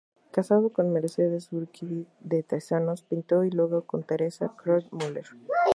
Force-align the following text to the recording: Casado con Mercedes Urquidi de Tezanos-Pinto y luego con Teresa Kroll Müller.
Casado 0.31 0.71
con 0.73 0.91
Mercedes 0.93 1.51
Urquidi 1.53 2.07
de 2.21 2.41
Tezanos-Pinto 2.41 3.43
y 3.45 3.51
luego 3.51 3.83
con 3.85 4.01
Teresa 4.01 4.51
Kroll 4.57 4.87
Müller. 4.91 5.27